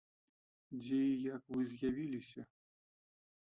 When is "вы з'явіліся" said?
1.57-2.41